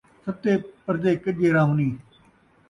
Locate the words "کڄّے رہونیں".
1.23-1.93